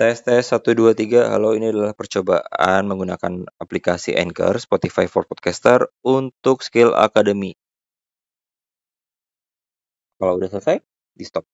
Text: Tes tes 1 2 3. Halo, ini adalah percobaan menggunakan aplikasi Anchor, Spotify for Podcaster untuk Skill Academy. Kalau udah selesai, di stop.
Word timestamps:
Tes 0.00 0.16
tes 0.24 0.40
1 0.48 0.72
2 0.72 0.96
3. 0.96 1.28
Halo, 1.28 1.52
ini 1.52 1.68
adalah 1.68 1.92
percobaan 1.92 2.88
menggunakan 2.88 3.44
aplikasi 3.60 4.16
Anchor, 4.16 4.56
Spotify 4.56 5.04
for 5.04 5.28
Podcaster 5.28 5.92
untuk 6.00 6.64
Skill 6.64 6.96
Academy. 6.96 7.52
Kalau 10.16 10.40
udah 10.40 10.48
selesai, 10.48 10.80
di 11.12 11.24
stop. 11.28 11.44